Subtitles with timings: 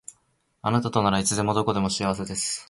[0.63, 2.59] あなたとならいつでもどこでも幸せです